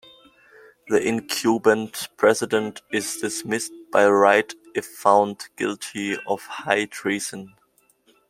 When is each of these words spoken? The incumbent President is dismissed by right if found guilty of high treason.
The 0.87 0.99
incumbent 1.07 2.07
President 2.17 2.81
is 2.91 3.17
dismissed 3.17 3.71
by 3.91 4.07
right 4.09 4.51
if 4.73 4.87
found 4.87 5.49
guilty 5.55 6.17
of 6.27 6.41
high 6.41 6.85
treason. 6.85 7.53